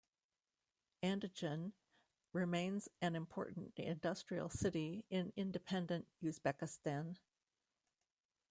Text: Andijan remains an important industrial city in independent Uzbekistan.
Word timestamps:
Andijan 1.03 1.73
remains 2.33 2.89
an 3.03 3.15
important 3.15 3.71
industrial 3.77 4.49
city 4.49 5.05
in 5.11 5.31
independent 5.37 6.07
Uzbekistan. 6.23 7.17